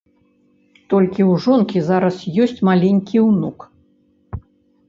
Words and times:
Толькі 0.93 1.21
ў 1.31 1.43
жонкі 1.45 1.79
зараз 1.89 2.15
ёсць 2.47 2.63
маленькі 2.71 3.17
ўнук. 3.29 3.59